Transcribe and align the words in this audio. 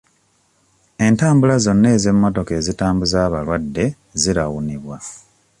Entabula 1.05 1.55
zonna 1.65 1.87
ez'emmotoka 1.97 2.51
ezitambuza 2.59 3.17
abalwadde 3.27 3.85
zirawunibwa. 4.21 4.97